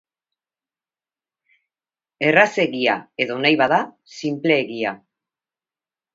[2.31, 3.79] Errazegia, edo nahi bada,
[4.17, 4.97] sinpleegia.